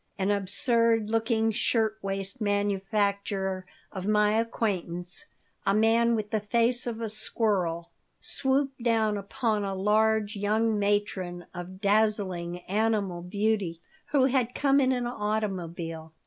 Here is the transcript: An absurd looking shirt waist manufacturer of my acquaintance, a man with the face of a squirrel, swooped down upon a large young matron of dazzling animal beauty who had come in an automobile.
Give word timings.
An 0.17 0.31
absurd 0.31 1.11
looking 1.11 1.51
shirt 1.51 1.99
waist 2.01 2.41
manufacturer 2.41 3.67
of 3.91 4.07
my 4.07 4.39
acquaintance, 4.39 5.25
a 5.63 5.75
man 5.75 6.15
with 6.15 6.31
the 6.31 6.39
face 6.39 6.87
of 6.87 6.99
a 7.01 7.07
squirrel, 7.07 7.91
swooped 8.19 8.81
down 8.81 9.15
upon 9.15 9.63
a 9.63 9.75
large 9.75 10.35
young 10.35 10.79
matron 10.79 11.45
of 11.53 11.79
dazzling 11.81 12.61
animal 12.61 13.21
beauty 13.21 13.79
who 14.07 14.25
had 14.25 14.55
come 14.55 14.79
in 14.79 14.91
an 14.91 15.05
automobile. 15.05 16.13